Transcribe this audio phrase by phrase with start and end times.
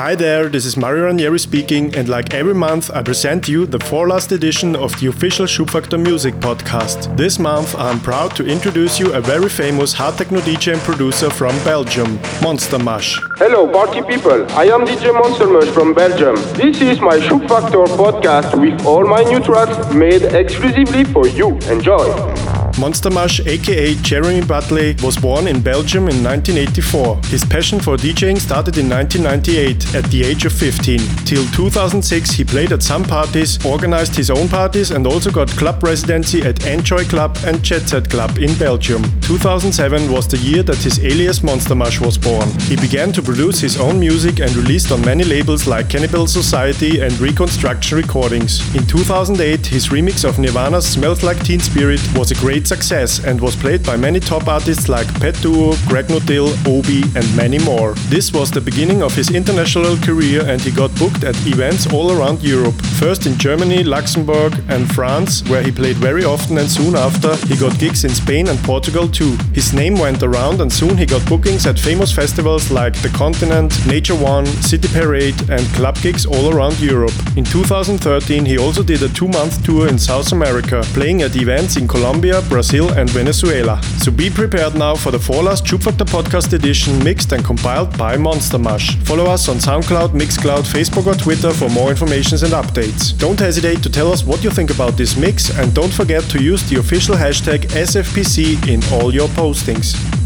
[0.00, 3.78] Hi there, this is Mario Ranieri speaking, and like every month, I present you the
[3.78, 7.14] four last edition of the official Schubfaktor Music podcast.
[7.18, 11.28] This month, I'm proud to introduce you a very famous hard techno DJ and producer
[11.28, 13.20] from Belgium, Monster Mush.
[13.36, 14.50] Hello, party people.
[14.52, 16.36] I am DJ Monster Mush from Belgium.
[16.54, 21.58] This is my Schubfaktor podcast with all my new tracks made exclusively for you.
[21.68, 22.59] Enjoy.
[22.78, 27.16] Monster Mush, aka Jeremy Butley, was born in Belgium in 1984.
[27.26, 30.98] His passion for DJing started in 1998 at the age of 15.
[31.24, 35.82] Till 2006, he played at some parties, organized his own parties, and also got club
[35.82, 39.02] residency at Enjoy Club and Jet Set Club in Belgium.
[39.22, 42.48] 2007 was the year that his alias Monster Mush was born.
[42.60, 47.00] He began to produce his own music and released on many labels like Cannibal Society
[47.00, 48.60] and Reconstruction Recordings.
[48.74, 53.40] In 2008, his remix of Nirvana's Smells Like Teen Spirit was a great success and
[53.40, 57.94] was played by many top artists like Pet Duo, Greg Notill, Obi, and many more.
[58.08, 62.12] This was the beginning of his international career and he got booked at events all
[62.12, 62.74] around Europe.
[62.98, 67.56] First in Germany, Luxembourg, and France, where he played very often, and soon after, he
[67.56, 69.36] got gigs in Spain and Portugal too.
[69.52, 73.74] His name went around, and soon he got bookings at famous festivals like The Continent,
[73.86, 77.14] Nature One, City Parade, and club gigs all around Europe.
[77.36, 81.76] In 2013, he also did a two month tour in South America, playing at events
[81.76, 83.80] in Colombia, Brazil, and Venezuela.
[84.02, 88.16] So be prepared now for the four last Schubfaktor podcast edition mixed and compiled by
[88.16, 88.96] Monster Mush.
[89.04, 93.16] Follow us on SoundCloud, Mixcloud, Facebook, or Twitter for more information and updates.
[93.16, 96.42] Don't hesitate to tell us what you think about this mix, and don't forget to
[96.42, 100.19] use the official hashtag SFPC in all your postings.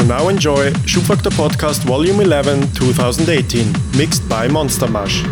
[0.00, 5.22] So now enjoy Schubfaktor Podcast Volume 11 2018, mixed by Monster Mush.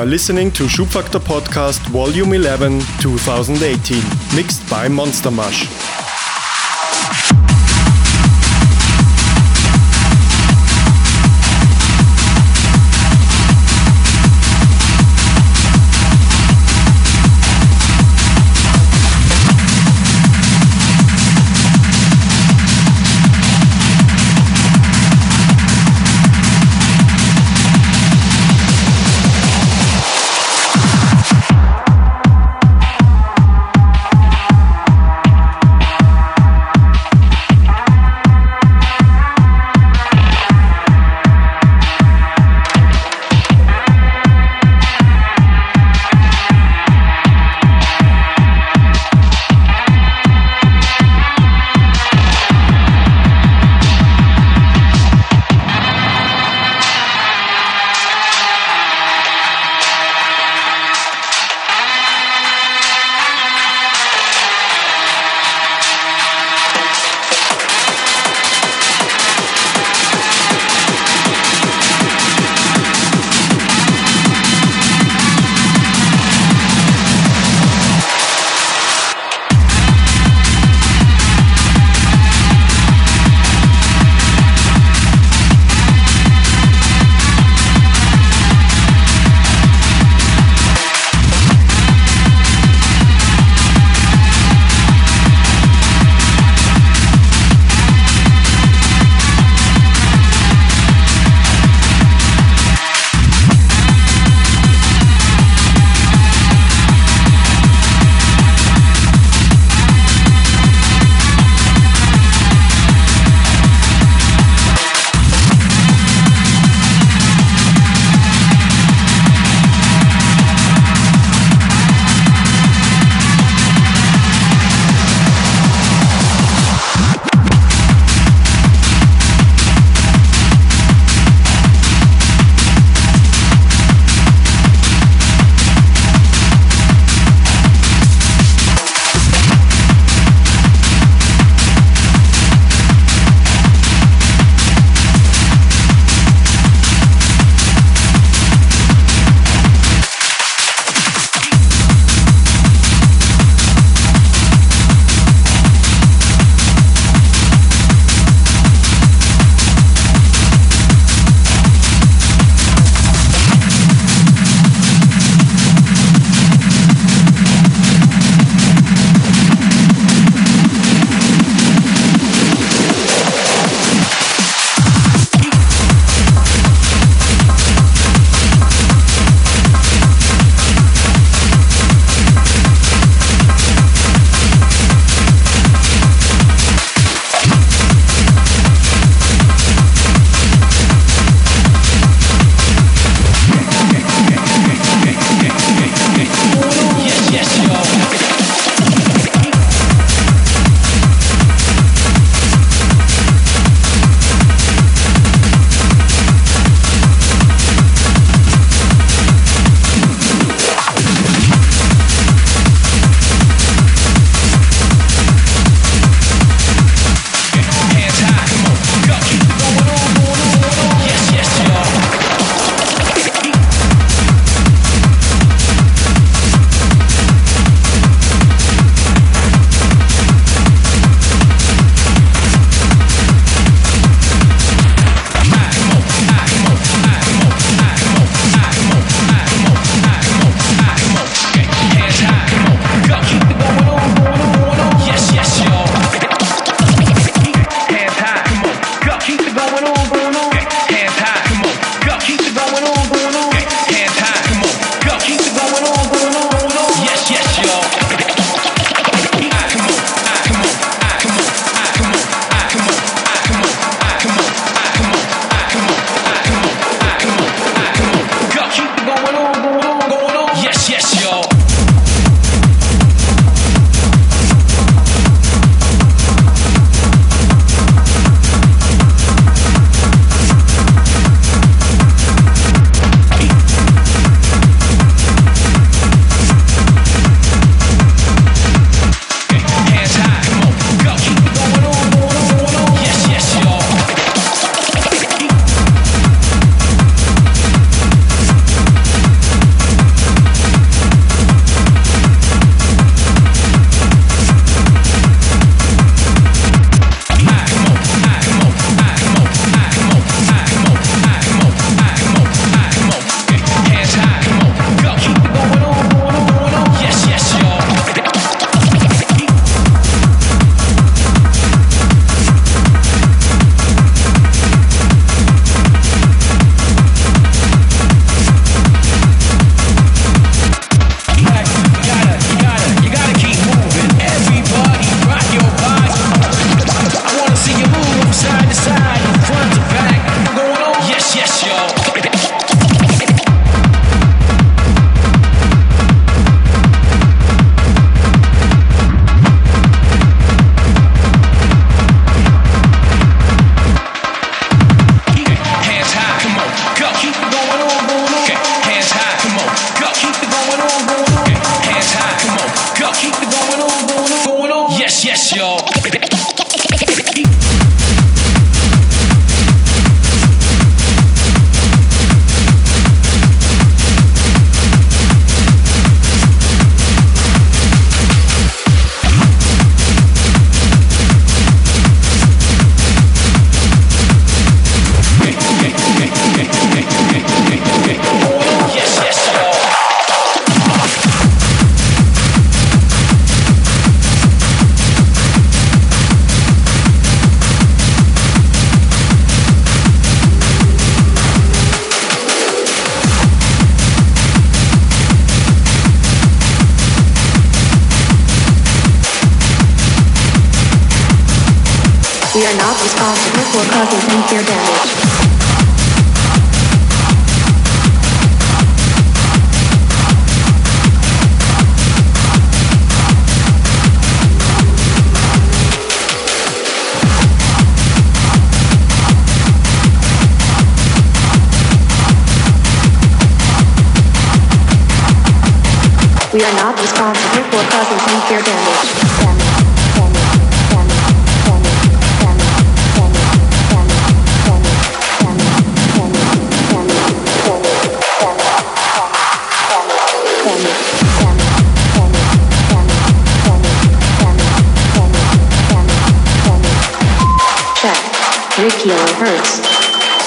[0.00, 4.02] Are listening to Schubfaktor Podcast Volume 11 2018,
[4.34, 5.99] mixed by Monster Mush.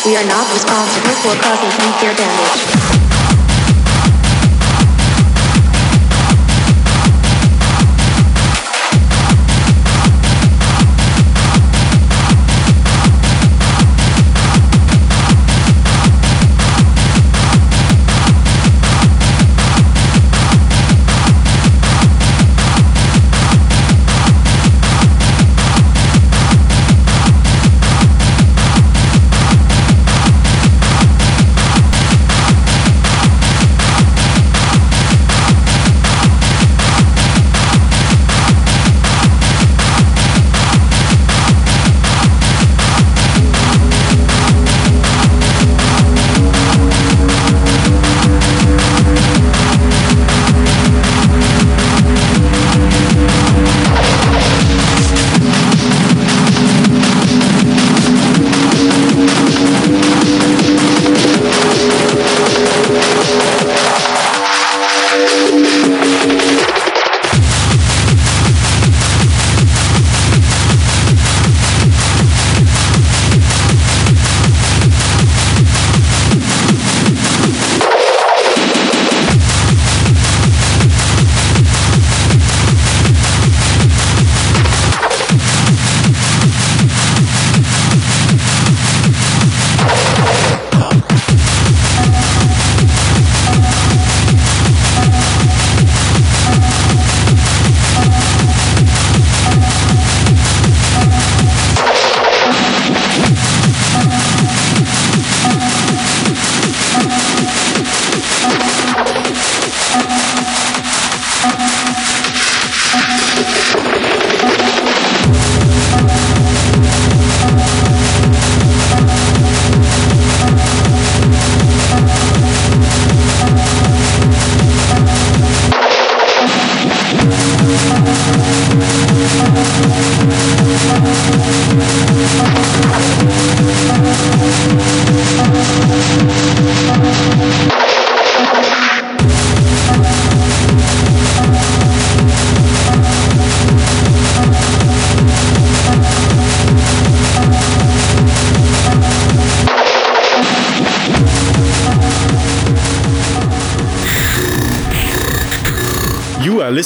[0.05, 2.82] We are not responsible for causing any damage.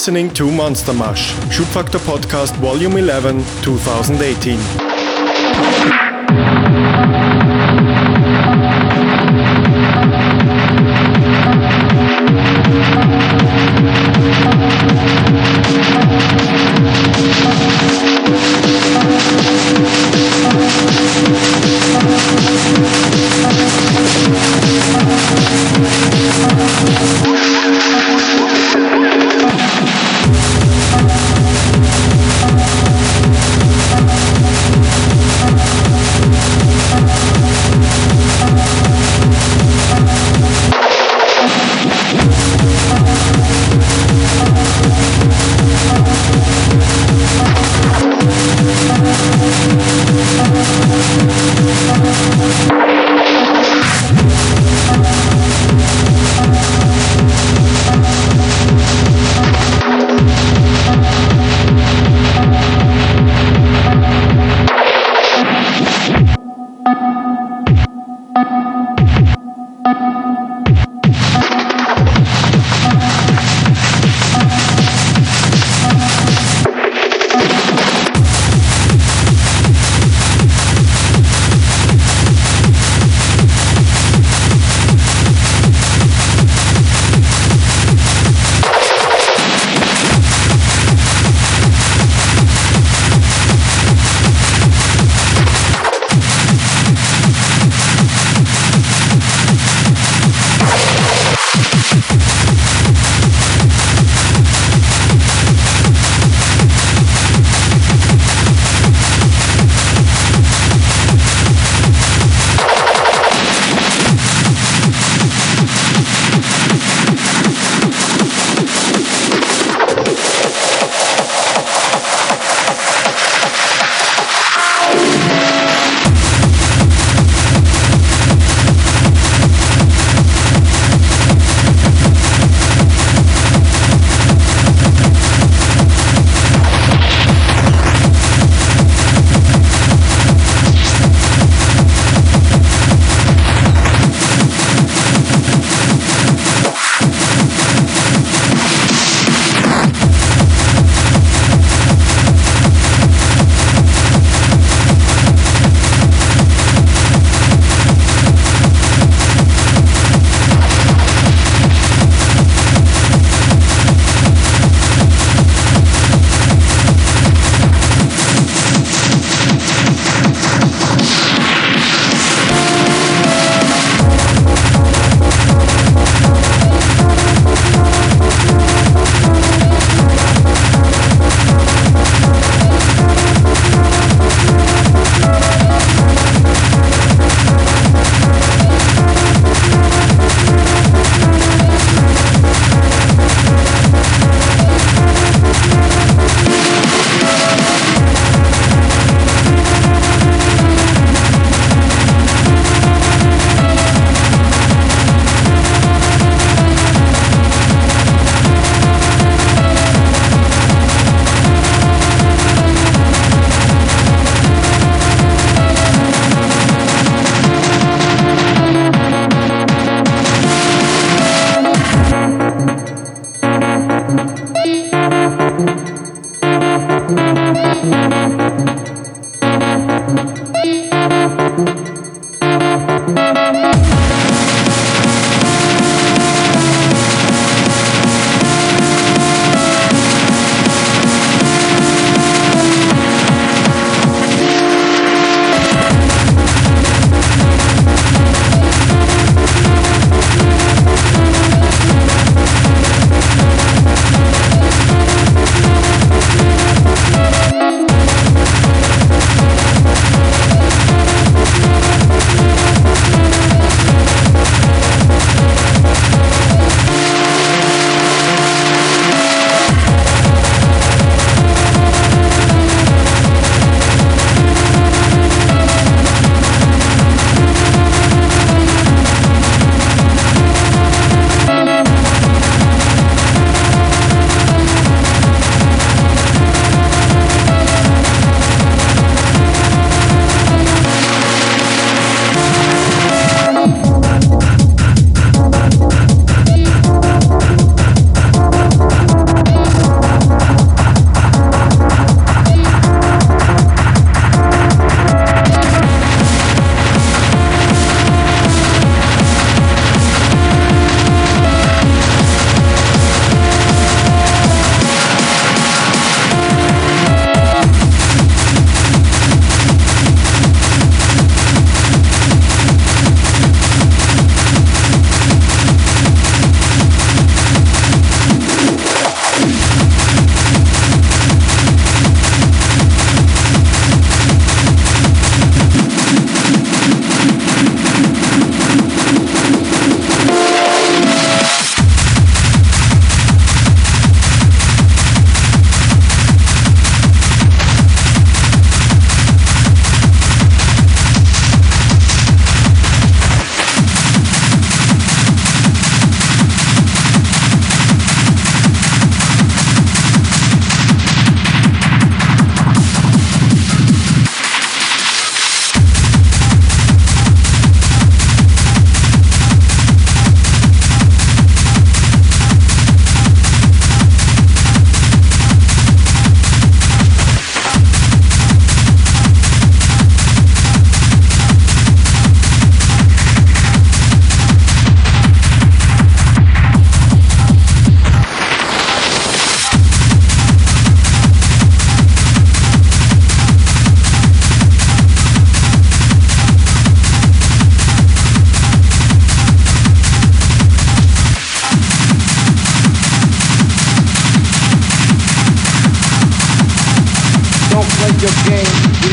[0.08, 6.07] Listening to Monster Mush, Schubfaktor Podcast Volume 11, 2018.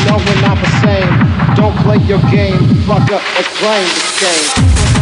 [0.07, 1.13] Know we're not the same.
[1.55, 4.94] Don't play your game, fucker, and claim the same.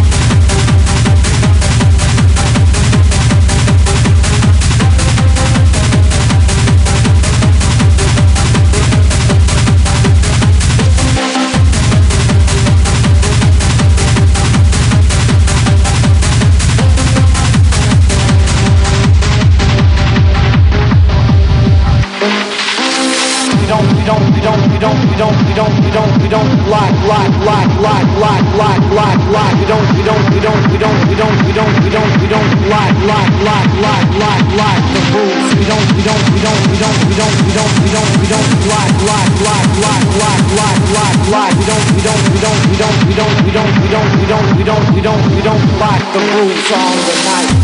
[24.43, 28.11] Don't, we don't, we don't, we don't, we don't we don't like like, like, like,
[28.19, 29.55] like, like, like, like.
[29.63, 32.27] We don't, we don't, we don't, we don't, we don't, we don't, we don't, we
[32.27, 35.51] don't like, like, like, like, like, like the rules.
[35.55, 38.27] We don't, we don't, we don't, we don't, we don't, we don't, we don't, we
[38.35, 41.55] don't like, like, like, like, like, like, like, like.
[41.55, 44.27] We don't, we don't, we don't, we don't, we don't, we don't, we don't, we
[44.27, 47.62] don't, we don't, we don't, we don't like the rules on the night.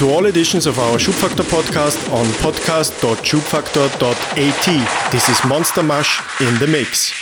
[0.00, 5.12] To all editions of our Schubfaktor podcast on podcast.schubfaktor.at.
[5.12, 7.19] This is Monster Mush in the mix.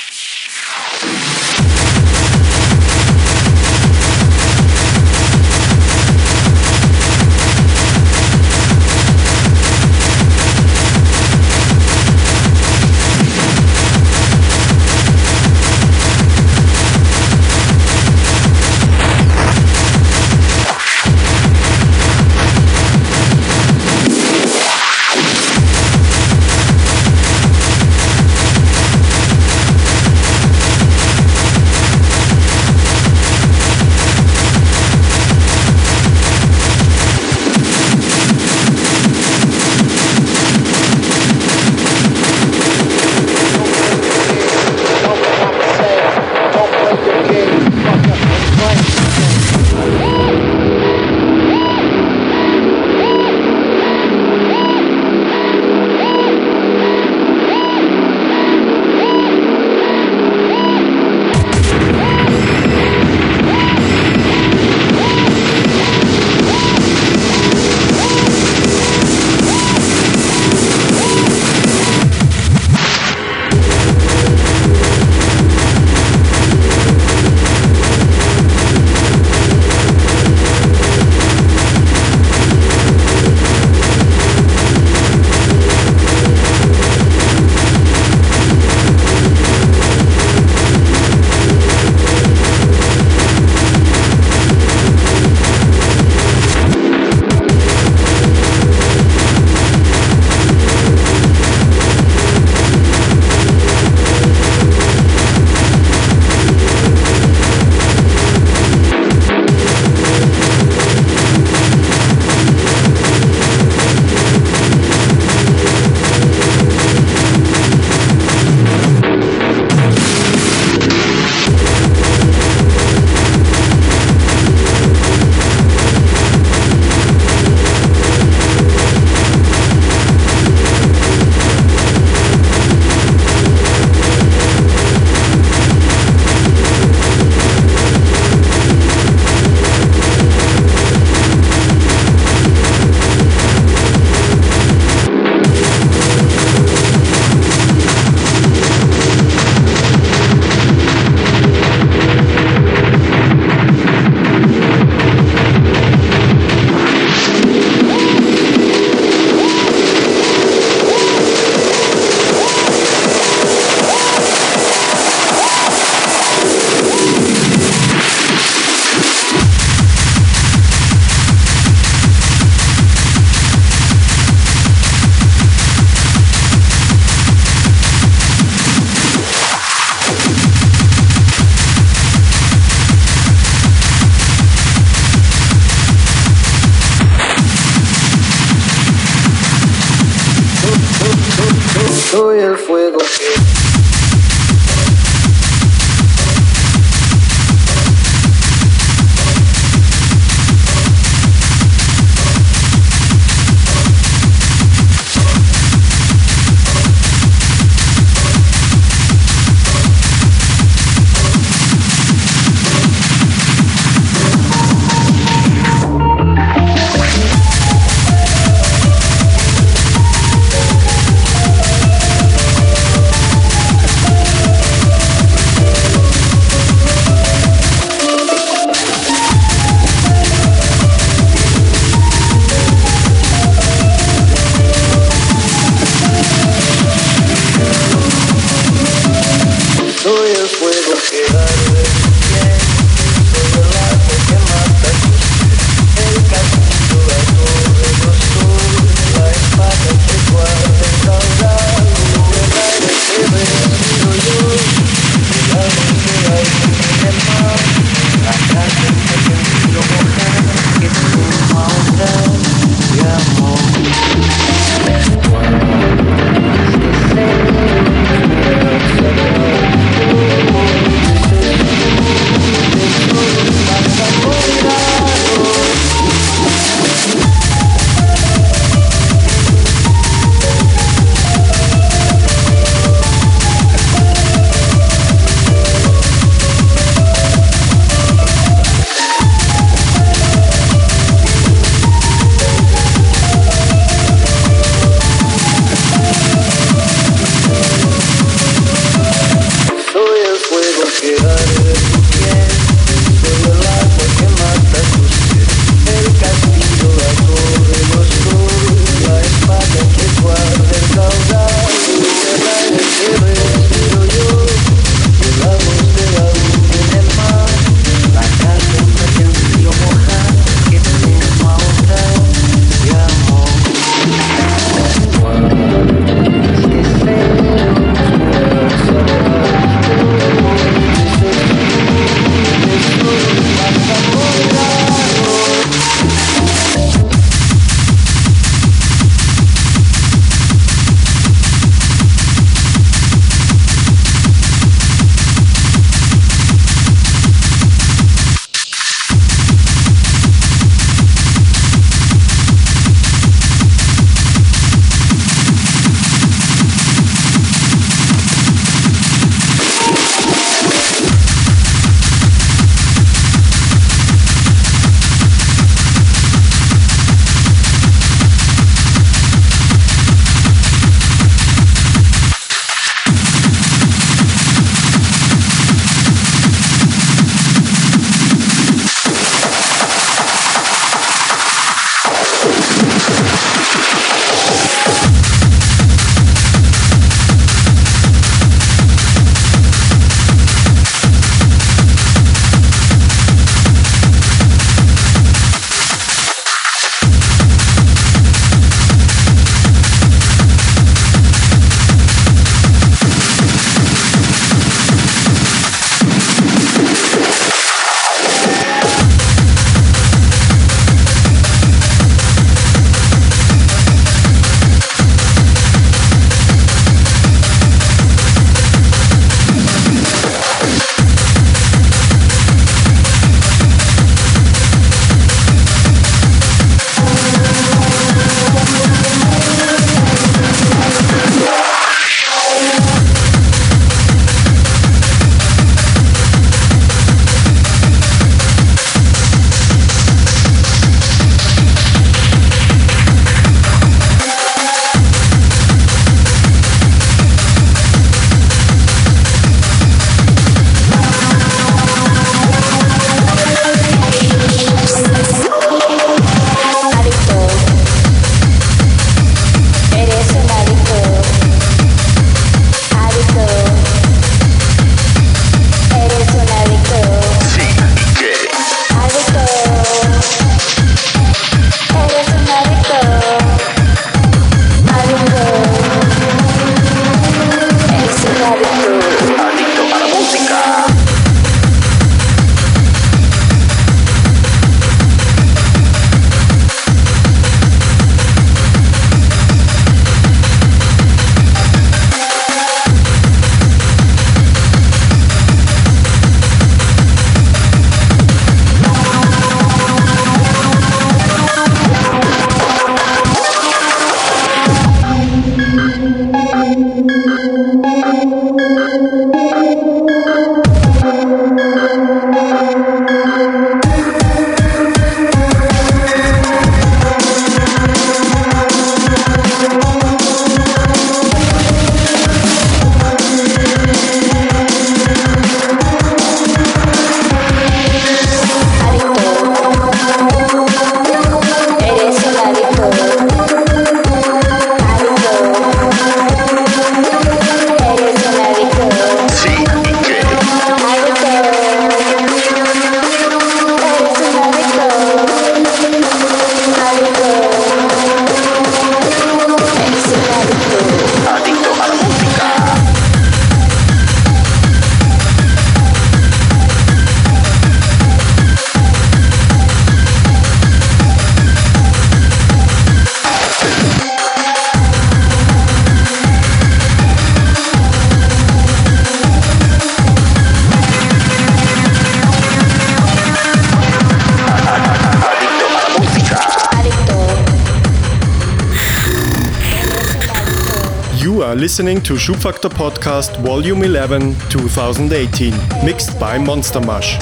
[581.79, 585.55] Listening to Schubfaktor Podcast Volume 11 2018,
[585.85, 587.17] mixed by Monster Mush.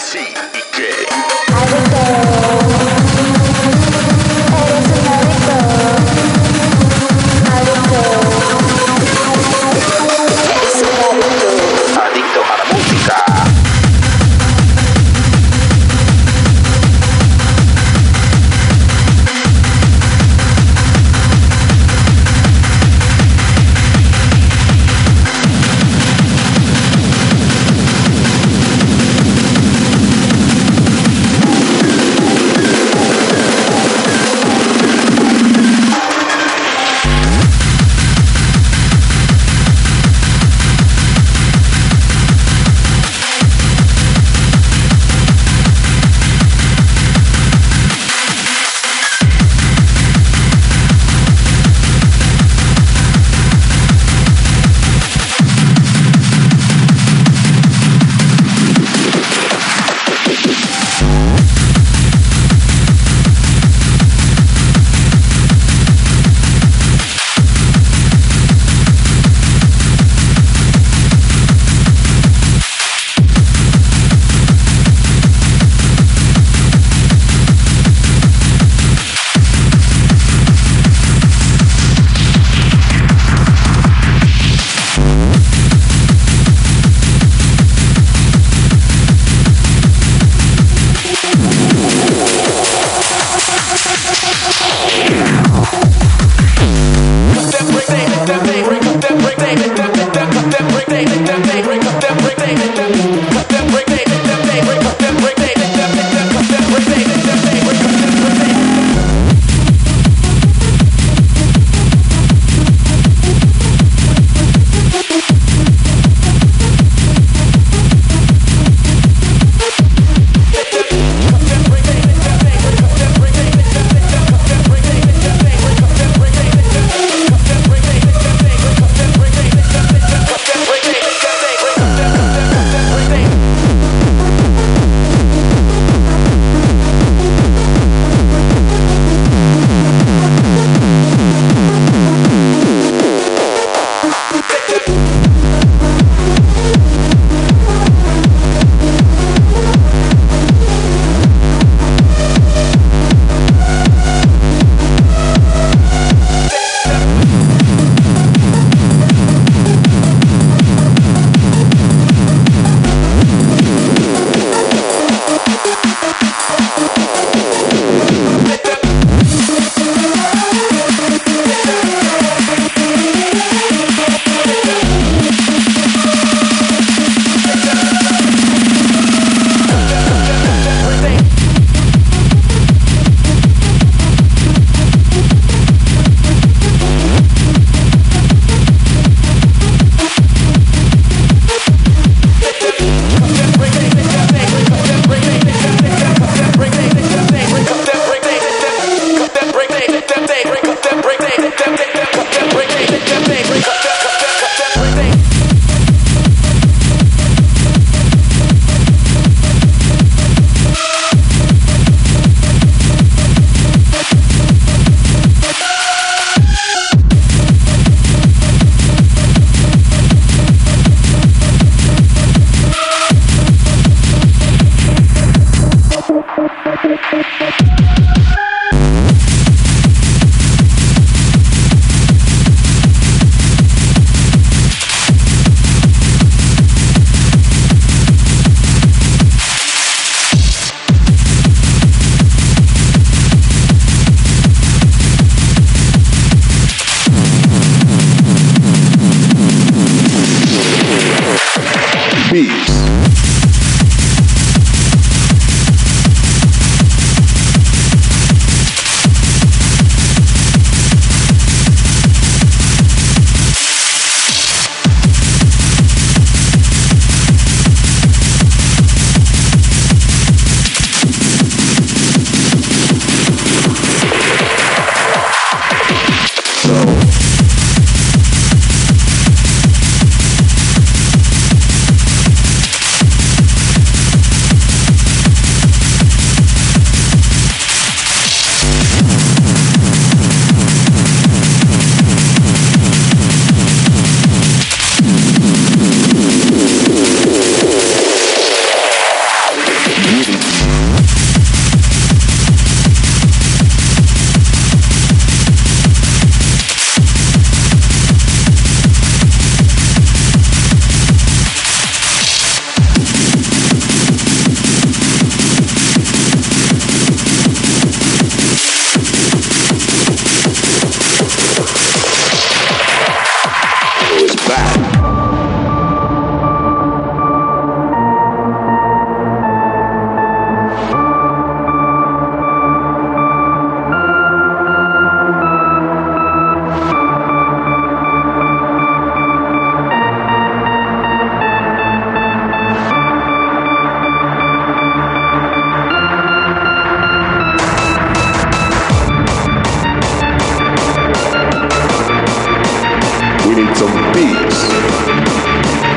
[353.56, 355.95] need some beats.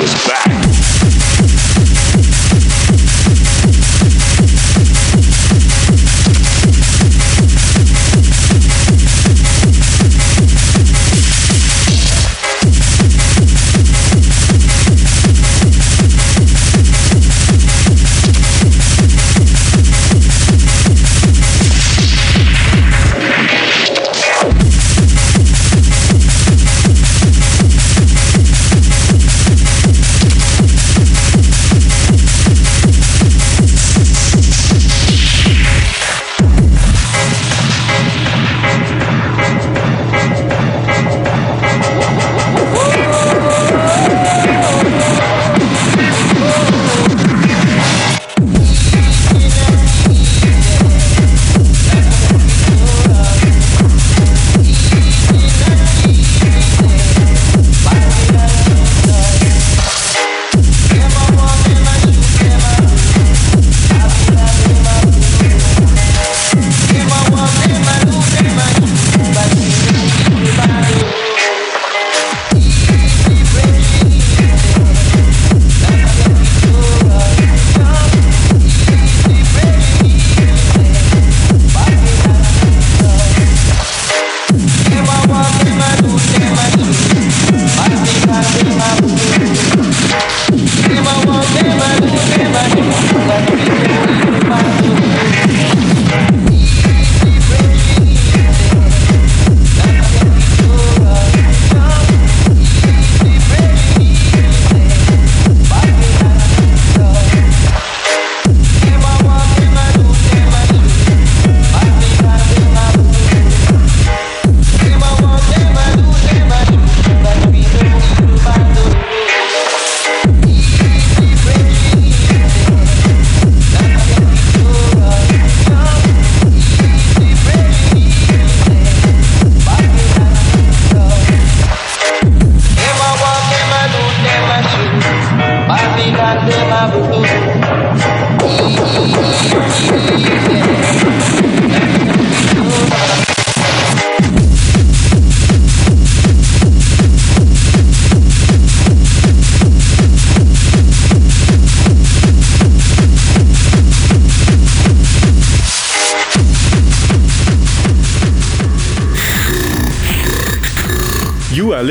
[0.00, 0.47] is back.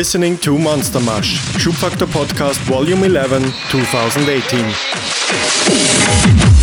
[0.07, 6.56] Listening to Monster Mush, Schubfaktor Podcast Volume 11, 2018.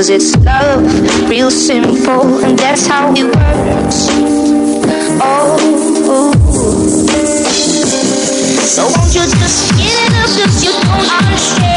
[0.00, 4.06] Cause it's love, real simple, and that's how it works.
[5.20, 5.58] Oh,
[8.64, 11.69] so won't you just get it up if you don't understand?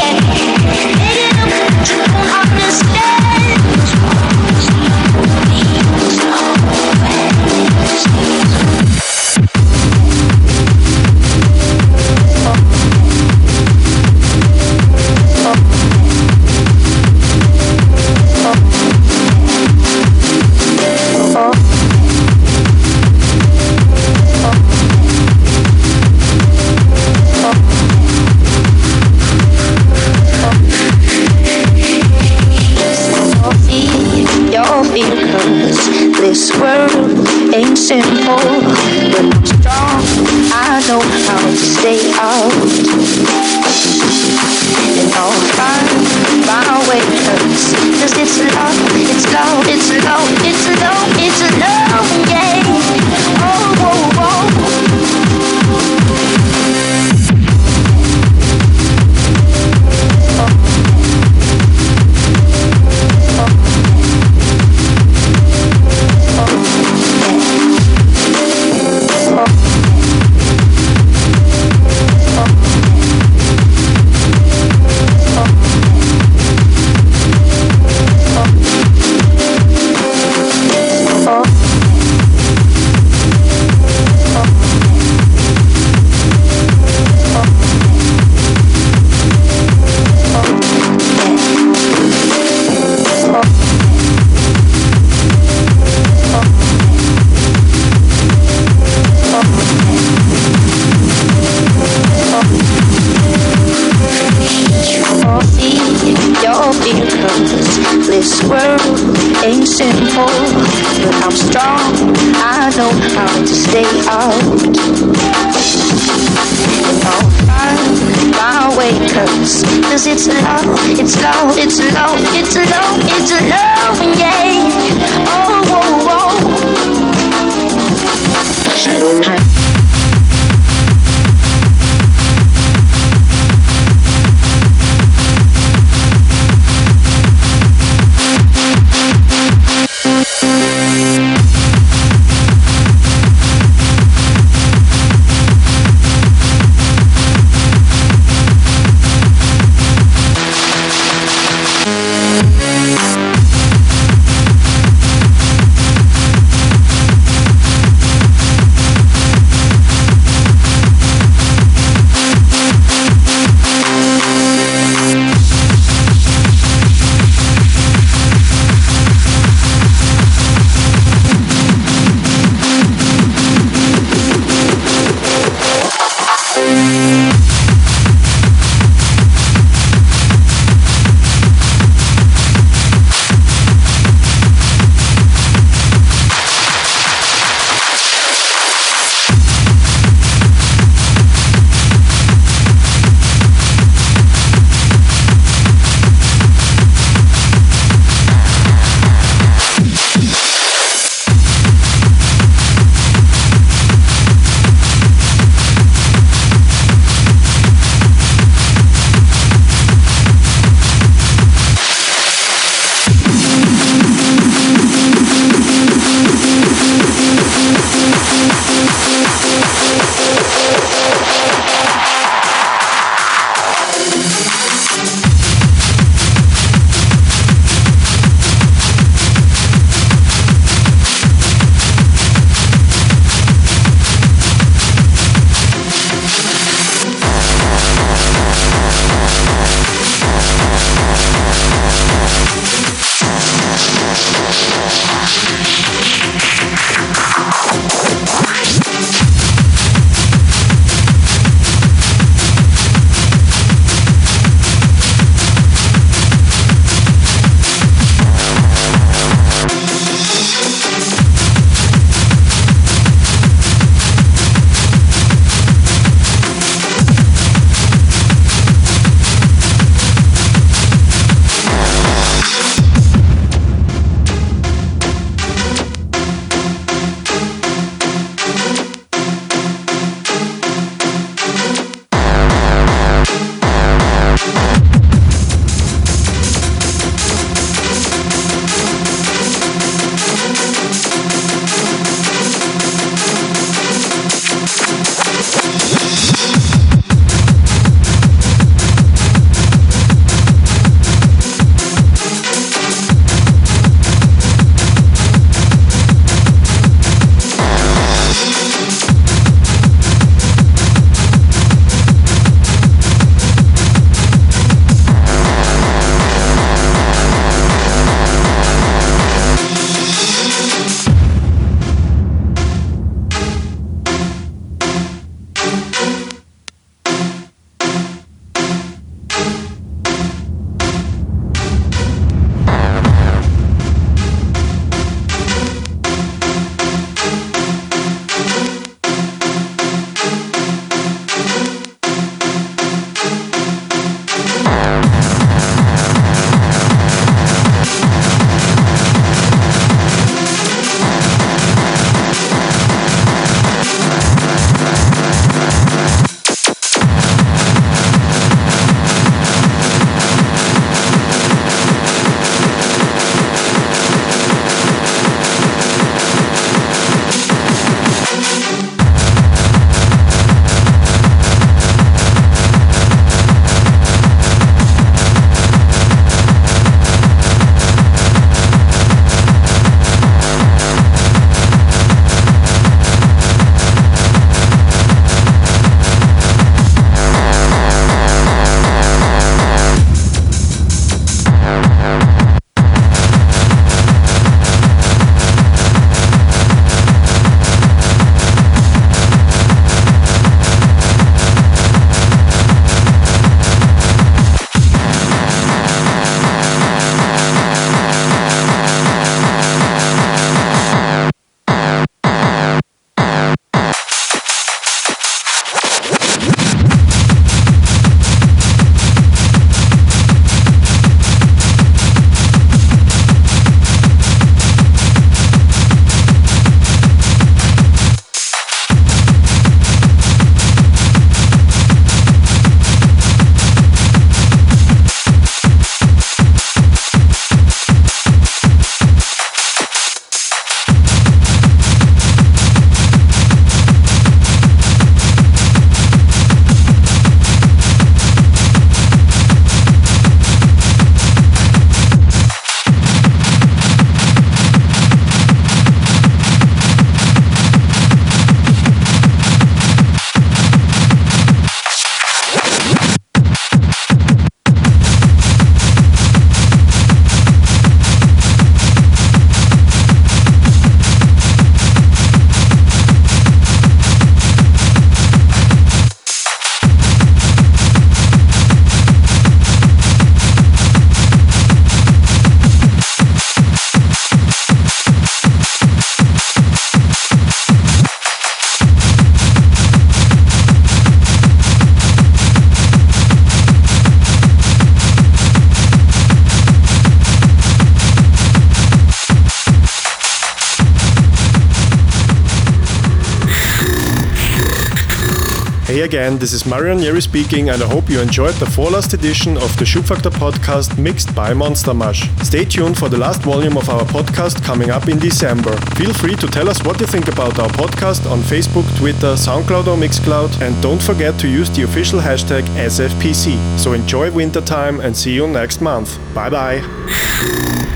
[506.14, 509.56] Again, this is Marion Yeri speaking, and I hope you enjoyed the four last edition
[509.56, 512.30] of the Schubfaktor podcast mixed by Monster Mush.
[512.40, 515.76] Stay tuned for the last volume of our podcast coming up in December.
[515.96, 519.88] Feel free to tell us what you think about our podcast on Facebook, Twitter, SoundCloud,
[519.88, 523.58] or Mixcloud, and don't forget to use the official hashtag SFPC.
[523.76, 526.16] So enjoy wintertime and see you next month.
[526.32, 527.93] Bye bye.